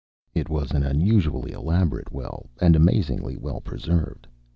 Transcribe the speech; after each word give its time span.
It 0.33 0.49
was 0.49 0.71
an 0.71 0.81
unusually 0.81 1.51
elaborate 1.51 2.11
well, 2.11 2.49
and 2.59 2.75
amazingly 2.75 3.37
well 3.37 3.61
preserved. 3.61 4.25